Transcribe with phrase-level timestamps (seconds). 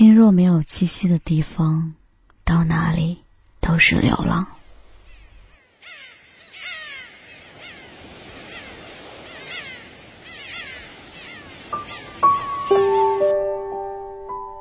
[0.00, 1.92] 心若没有栖息的地方，
[2.42, 3.18] 到哪里
[3.60, 4.46] 都是流浪。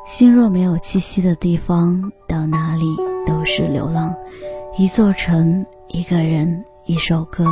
[0.05, 4.13] 心若没有栖息的地方，到哪里都是流浪。
[4.77, 7.45] 一座城，一个人，一首歌，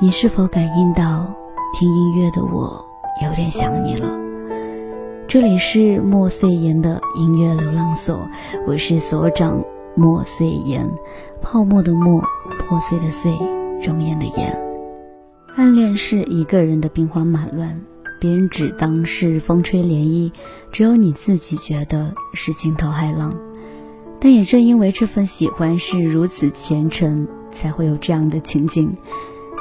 [0.00, 1.32] 你是否感应到？
[1.72, 2.84] 听音乐的我
[3.22, 4.25] 有点想你了。
[5.28, 8.28] 这里是莫碎言的音乐流浪所，
[8.64, 9.64] 我是所长
[9.96, 10.88] 莫碎言，
[11.42, 12.22] 泡沫的沫，
[12.60, 13.32] 破碎的碎，
[13.84, 14.56] 容颜的颜。
[15.56, 17.80] 暗恋是一个人的兵荒马乱，
[18.20, 20.30] 别人只当是风吹涟漪，
[20.70, 23.34] 只有你自己觉得是惊涛骇浪。
[24.20, 28.94] 但也正因为这份喜欢是如此虔诚，才会有这样的情景。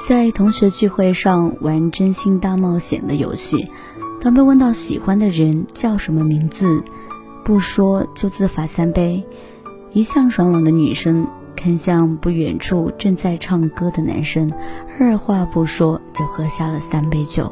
[0.08, 3.68] 在同学聚会上玩真心大冒险的游戏。
[4.26, 6.84] 当被问到喜欢的人叫什么名字，
[7.44, 9.24] 不说就自罚三杯。
[9.92, 14.52] 一向爽朗的女生看向不远处正在唱歌的男生，
[15.00, 17.52] 二话不说就喝下了三杯酒。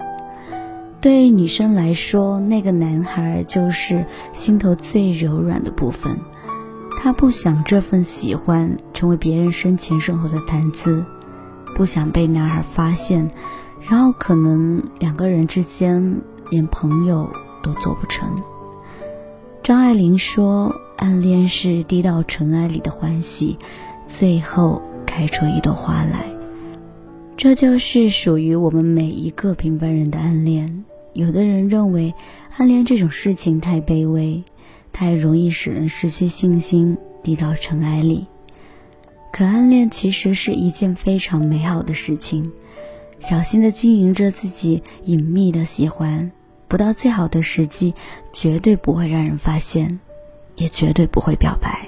[0.99, 6.17] 对女生来说，那个男孩就是心头最柔软的部分。
[6.97, 11.05] 她不想这份喜欢成为别人生前身后的谈资，
[11.75, 13.29] 不想被男孩发现，
[13.87, 16.19] 然后可能两个人之间。
[16.49, 17.29] 连朋友
[17.61, 18.41] 都做不成。
[19.63, 23.57] 张爱玲说：“暗恋是低到尘埃里的欢喜，
[24.07, 26.25] 最后开出一朵花来。”
[27.35, 30.83] 这就是属于我们每一个平凡人的暗恋。
[31.13, 32.13] 有的人认为，
[32.57, 34.43] 暗恋这种事情太卑微，
[34.91, 38.27] 太容易使人失去信心，低到尘埃里。
[39.31, 42.51] 可暗恋其实是一件非常美好的事情。
[43.23, 46.29] 小心的经营着自己隐秘的喜欢，
[46.67, 47.93] 不到最好的时机，
[48.33, 50.01] 绝对不会让人发现，
[50.57, 51.87] 也绝对不会表白。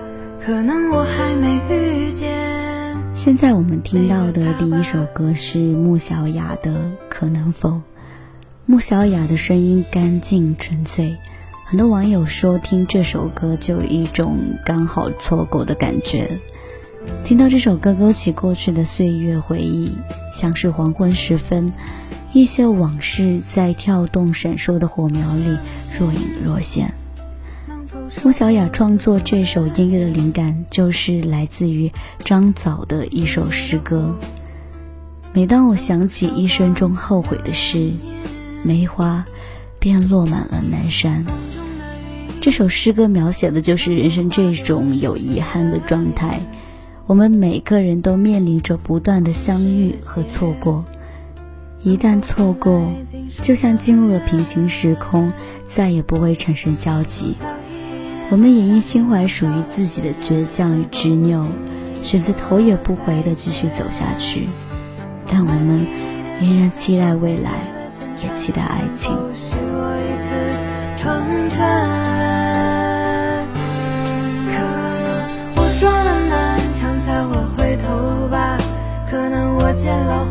[0.51, 2.29] 可能我还没遇见。
[3.13, 6.71] 现在我们听到的第一首歌是穆小雅的
[7.09, 7.69] 《可能否》。
[8.65, 11.15] 穆小雅的声音干净纯粹，
[11.63, 16.41] 很多网友说听这首歌就有一种刚好错过的感觉。
[17.23, 19.93] 听到这首歌，勾起过去的岁月回忆，
[20.33, 21.71] 像是黄昏时分，
[22.33, 25.57] 一些往事在跳动闪烁的火苗里
[25.97, 26.93] 若隐若现。
[28.19, 31.91] 穆小雅创作这首音乐的灵感，就是来自于
[32.23, 34.15] 张枣的一首诗歌。
[35.33, 37.93] 每当我想起一生中后悔的事，
[38.63, 39.25] 梅花
[39.79, 41.25] 便落满了南山。
[42.41, 46.41] 这首诗歌描写的就是人生这种有遗憾的状态。
[47.07, 50.85] 我们每个人都面临着不断的相遇和错过，
[51.81, 52.87] 一旦错过，
[53.41, 55.31] 就像进入了平行时空，
[55.67, 57.35] 再也不会产生交集。
[58.31, 61.45] 我们也因心怀属于自己的倔强与执拗，
[62.01, 64.47] 选择头也不回的继续走下去。
[65.27, 65.85] 但我们
[66.39, 67.59] 仍然期待未来，
[68.23, 69.13] 也期待爱情。
[70.97, 71.09] 可
[75.03, 75.11] 能
[75.57, 78.57] 我撞了南墙才会回头吧，
[79.09, 80.25] 可能我见了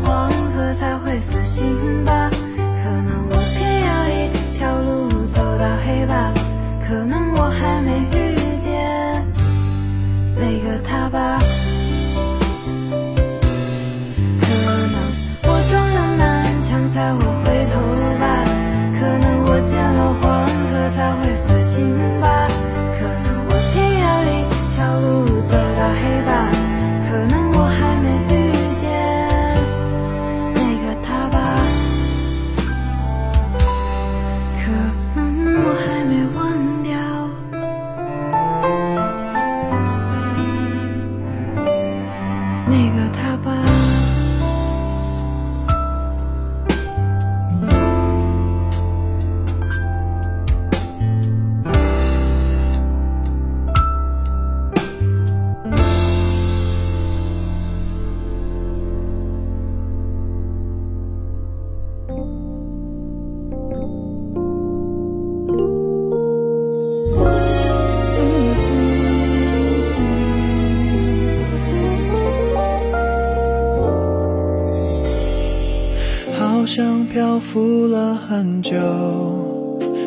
[76.61, 78.77] 好像漂浮了很久。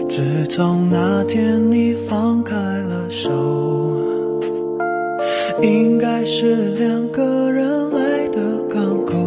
[0.08, 3.28] 自从那天你放开了手，
[5.60, 8.38] 应该是两个人来的
[8.70, 9.18] 港口，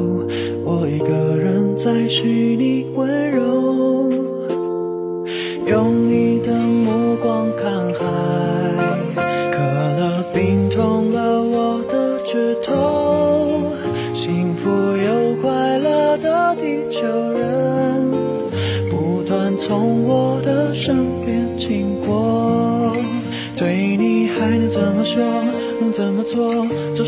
[0.63, 3.26] 我一个人在虚拟温柔，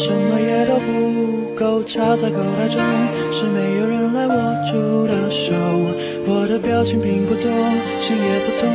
[0.09, 2.81] 什么也都不够，插在口袋中
[3.31, 4.33] 是没有人来握
[4.65, 5.53] 住的手，
[6.25, 7.43] 我的表情并不多，
[8.01, 8.67] 心也不痛，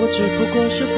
[0.00, 0.94] 我只不过是不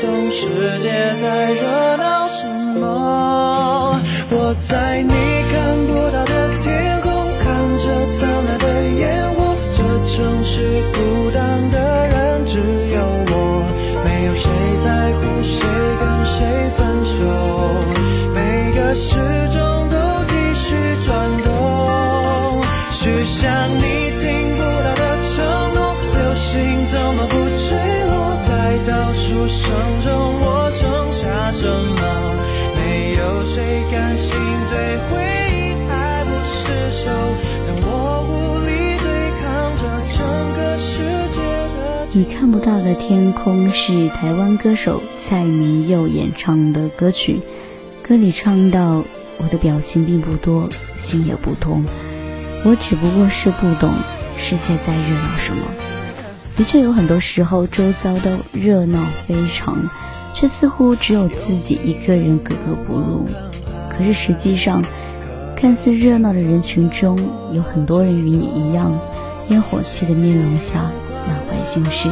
[0.00, 0.30] 懂。
[0.30, 0.48] 世
[0.80, 0.88] 界
[1.20, 1.60] 在热
[1.98, 2.48] 闹什
[2.80, 4.00] 么，
[4.30, 5.12] 我在你
[5.52, 7.12] 看不到的天空
[7.44, 7.84] 看着
[8.16, 8.64] 灿烂的
[9.00, 9.04] 烟
[9.36, 13.68] 火，这城市孤单的人只有我，
[14.02, 14.48] 没有谁
[14.82, 15.68] 在乎谁
[16.00, 16.40] 跟谁
[16.78, 17.20] 分手，
[18.94, 19.16] 时
[19.52, 19.96] 钟都
[20.26, 23.82] 继续转动，许下你
[24.18, 25.44] 听不到的承
[25.74, 27.76] 诺，流星怎么不坠
[28.08, 28.36] 落？
[28.40, 29.70] 在倒数声
[30.00, 30.10] 中，
[30.40, 32.00] 我剩下什么？
[32.74, 34.32] 没有谁甘心
[34.70, 35.22] 对回
[35.52, 37.10] 忆爱不释手，
[37.66, 37.86] 但我
[38.26, 40.18] 无力对抗着整
[40.54, 40.98] 个世
[41.30, 41.78] 界的
[42.12, 47.40] 你看不到的天空是台湾歌手蔡明佑演唱的歌曲，
[48.10, 49.04] 歌里唱到
[49.38, 51.84] ：“我的表情并不多，心也不痛，
[52.64, 53.94] 我只不过是不懂
[54.36, 55.62] 世界在热闹什么。”
[56.58, 58.98] 的确，有很多时候周遭都热闹
[59.28, 59.88] 非常，
[60.34, 63.28] 却似乎只有自己一个人格格不入。
[63.88, 64.82] 可是实际上，
[65.54, 67.16] 看似热闹的人群中，
[67.52, 68.98] 有很多人与你一样，
[69.50, 70.90] 烟火气的面容下
[71.28, 72.10] 满怀心事。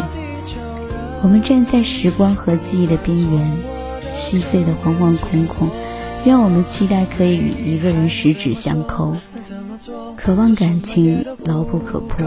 [1.23, 3.53] 我们站在时光和记忆的边缘，
[4.15, 5.69] 细碎的惶惶恐恐，
[6.25, 9.17] 让我们期待可以与一个人十指相扣，
[10.17, 12.27] 渴望感情牢不可破。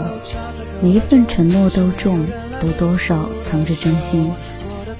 [0.82, 2.26] 每一份承诺都重，
[2.60, 4.32] 都多少藏着真心。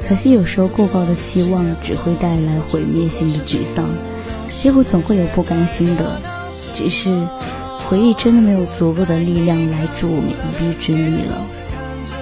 [0.08, 3.88] 可惜有时候过高的期望只会带来毁灭性的沮丧，
[4.48, 6.20] 结果总会有不甘心的。
[6.74, 7.26] 只是
[7.88, 11.42] 回忆真的没有足够的力量来助我们一臂之力了。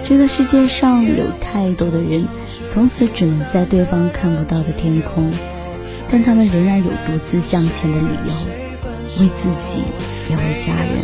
[0.05, 2.27] 这个世界上有太多的人，
[2.71, 5.31] 从此只能在对方看不到的天空，
[6.11, 8.33] 但他们仍然有独自向前的理由，
[9.21, 9.83] 为自己，
[10.29, 11.01] 也为家人，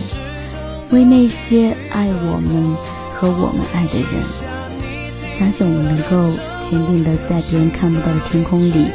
[0.90, 2.76] 为那些爱我们
[3.14, 5.36] 和我们爱的人。
[5.38, 6.28] 相信我们能够
[6.62, 8.90] 坚定的在别人看不到的天空里，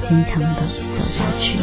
[0.00, 0.62] 坚强的
[0.94, 1.58] 走下去。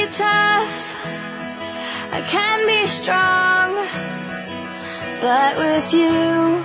[0.00, 0.76] Be tough,
[2.18, 3.68] I can be strong,
[5.20, 6.64] but with you,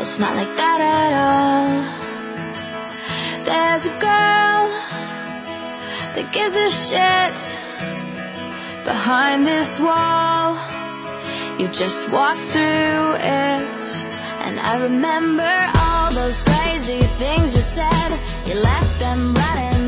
[0.00, 1.70] it's not like that at all.
[3.48, 4.60] There's a girl
[6.14, 7.38] that gives a shit
[8.84, 10.56] behind this wall.
[11.58, 13.06] You just walk through
[13.42, 13.82] it,
[14.44, 18.10] and I remember all those crazy things you said.
[18.46, 19.79] You left them running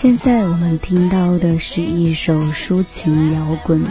[0.00, 3.84] 现在我们听到的是一首抒情摇滚，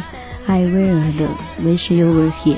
[0.47, 1.27] 艾薇儿的
[1.63, 2.55] 《Wish You Were Here》。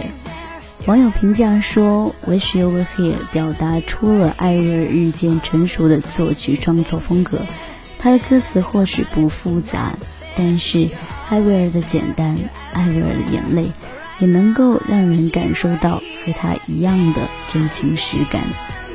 [0.86, 7.42] 网友评价说，《Wish You Were Here》表达出了艾薇儿日渐成熟的作曲创作风格。
[8.00, 9.98] 她的歌词或许不复杂，
[10.38, 10.88] 但是
[11.30, 12.38] 艾薇儿的简单，
[12.72, 13.66] 艾薇儿的眼泪，
[14.20, 18.44] 也能够让人感受到和她一样的真情实感。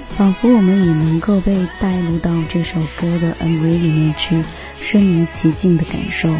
[0.09, 4.43] 仿佛我们也能够被带入到这首歌的 MV 里面去，
[4.81, 6.35] 身临其境的感受。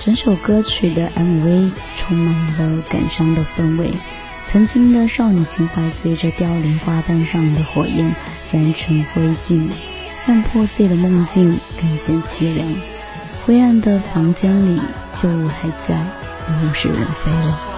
[0.00, 3.92] 整首歌曲的 MV 充满了感伤的氛围，
[4.48, 8.12] 曾经的少女情怀随着凋零花瓣上的火焰
[8.50, 9.68] 燃成灰烬，
[10.26, 12.66] 让破碎的梦境更显凄凉。
[13.44, 14.80] 灰暗的房间里，
[15.14, 15.94] 旧物还在，
[16.48, 17.71] 物是人非了。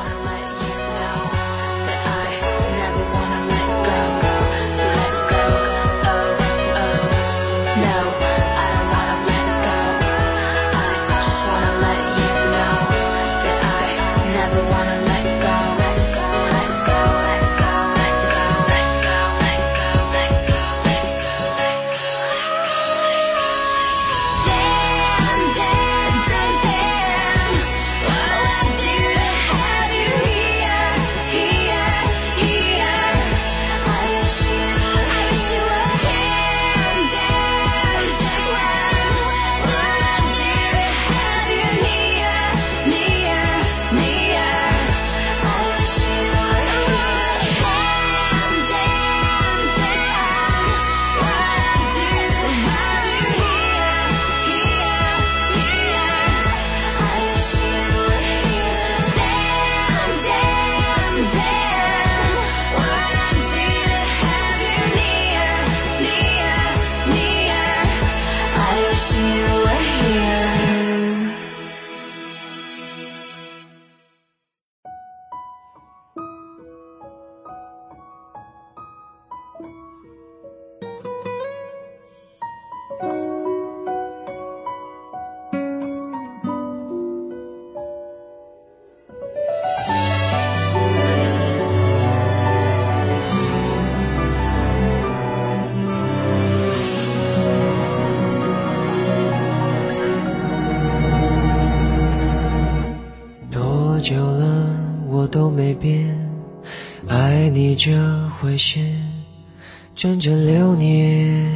[109.94, 111.48] 整整六年。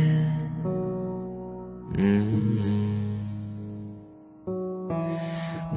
[1.96, 3.18] 嗯，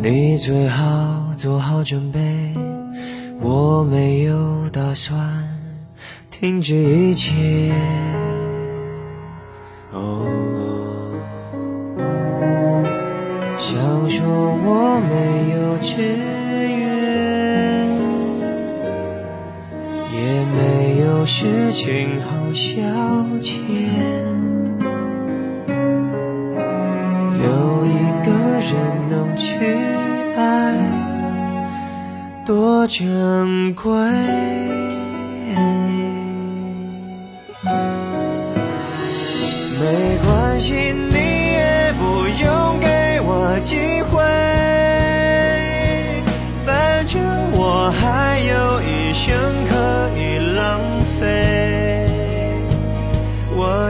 [0.01, 2.53] 你最好做好准备，
[3.41, 5.20] 我没有打算
[6.30, 7.74] 停止一切。
[9.91, 10.27] 哦，
[13.58, 15.98] 想说我没有志
[16.77, 16.88] 愿，
[20.13, 20.91] 也没。
[21.01, 22.81] 有事情好消
[23.39, 23.53] 遣，
[27.39, 27.89] 有一
[28.25, 28.72] 个人
[29.10, 29.55] 能去
[30.36, 30.75] 爱，
[32.46, 34.61] 多珍贵。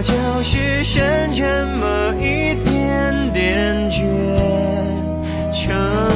[0.04, 1.44] 就是剩这
[1.78, 4.02] 么一点点倔，
[5.54, 6.11] 强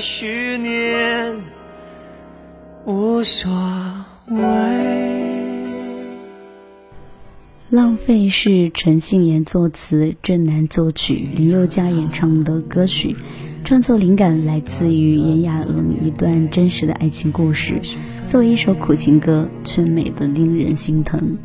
[0.00, 1.36] 十年
[2.84, 3.50] 无所
[4.28, 4.36] 谓。
[7.70, 13.16] 浪费是陈信妍作词，郑楠作曲，林宥嘉演唱的歌曲。
[13.64, 17.80] 创作灵感来自于炎亚纶一段真实的爱情故事，
[18.28, 21.38] 作为一首苦情歌，却美得令人心疼。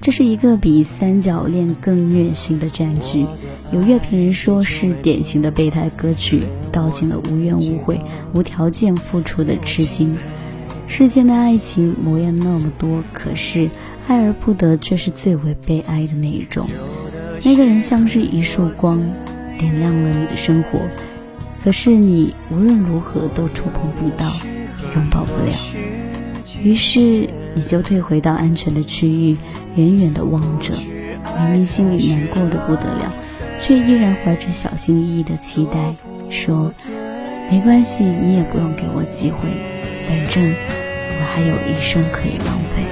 [0.00, 3.26] 这是一个比三角恋更虐心的战局，
[3.72, 8.00] 有乐评人说是典型的备胎歌曲，道尽了无怨无悔、
[8.32, 10.16] 无条件付出的痴心。
[10.86, 13.68] 世间的爱情模样那么多，可是
[14.06, 16.68] 爱而不得却是最为悲哀的那一种。
[17.44, 19.02] 那个人像是一束光，
[19.58, 20.80] 点亮了你的生活，
[21.62, 24.32] 可是你无论如何都触碰不到，
[24.94, 25.52] 拥抱不了。
[26.62, 29.36] 于是你就退回到安全的区域，
[29.78, 33.12] 远远的望着，明明心里难过的不得了，
[33.60, 35.94] 却依然怀着小心翼翼的期待，
[36.30, 36.74] 说
[37.48, 39.38] ：“没关系，你也不用给我机会，
[40.08, 42.82] 反正我还有一生可以浪费。”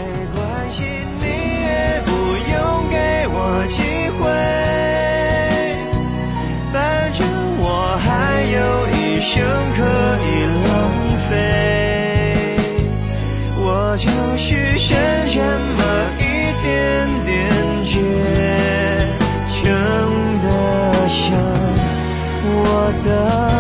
[9.18, 9.42] 生
[9.75, 9.83] 可
[10.22, 10.70] 以浪
[11.29, 11.35] 费，
[13.59, 13.64] 我
[13.99, 14.07] 就
[14.38, 14.96] 是剩
[15.29, 15.40] 这
[15.77, 15.81] 么
[16.20, 16.22] 一
[16.67, 17.49] 点点
[17.85, 18.01] 倔
[19.47, 19.63] 强
[20.43, 21.39] 的像
[22.43, 23.56] 我的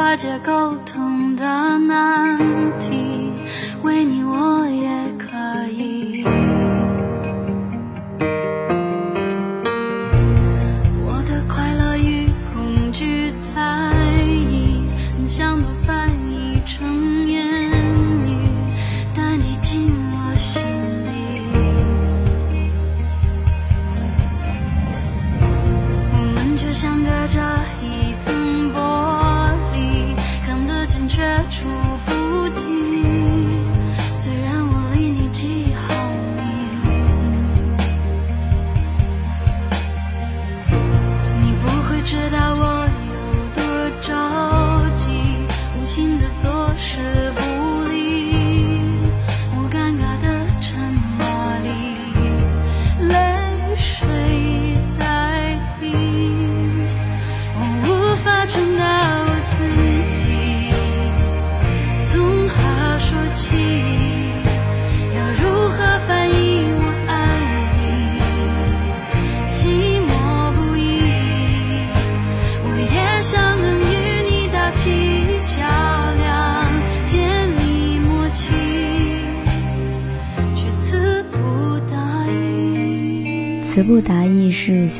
[0.00, 1.44] 化解沟通的
[1.80, 2.38] 难
[2.80, 2.99] 题，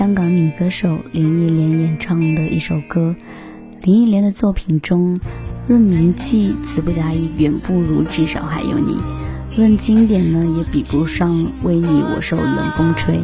[0.00, 3.14] 香港女歌手林忆莲演唱的一首歌。
[3.82, 5.20] 林忆莲的作品中，
[5.68, 8.94] 论名气，词不达意远不如至少还有你；
[9.58, 13.20] 论经典呢，也比不上为你我受冷风吹。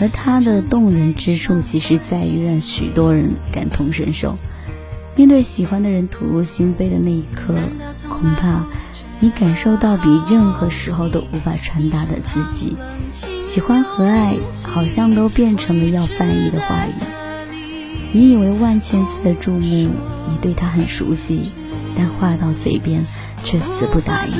[0.00, 4.36] 而她的动人之处，其实在于让许多人感同身受。
[5.14, 7.54] 面对喜欢的人吐露心扉的那一刻，
[8.08, 8.64] 恐怕
[9.20, 12.74] 你感受到比任何时候都无法传达的自己。
[13.56, 16.92] 喜欢和爱好像都变成了要翻译的话语。
[18.12, 19.88] 你以为万千次的注目，
[20.28, 21.52] 你对他很熟悉，
[21.96, 23.02] 但话到嘴边
[23.44, 24.32] 却词不达意。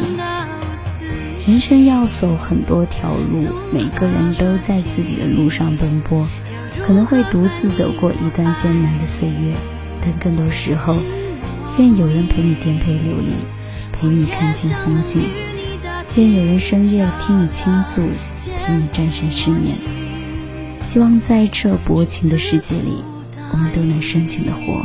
[1.47, 6.29] 人生要走很多条路，每个人都在自己的路上奔波，
[6.87, 9.55] 可能会独自走过一段艰难的岁月，
[10.03, 10.95] 但更多时候，
[11.79, 13.33] 愿有人陪你颠沛流离，
[13.95, 15.23] 陪你看尽风景；
[16.17, 18.03] 愿有人深夜听你倾诉，
[18.67, 19.77] 陪你战胜失眠。
[20.89, 23.03] 希望在这薄情的世界里，
[23.53, 24.85] 我们都能深情的活。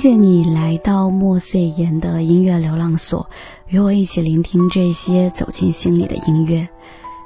[0.00, 3.28] 谢你来到莫碎言的音乐流浪所，
[3.68, 6.66] 与我一起聆听这些走进心里的音乐。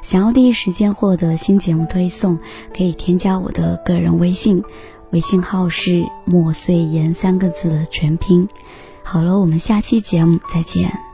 [0.02, 2.36] 想要第一时间获得新节目推送，
[2.76, 4.64] 可以添加我的个人微信，
[5.10, 8.48] 微信号是“莫碎言”三个字的全拼。
[9.04, 11.13] 好了，我们下期节目再见。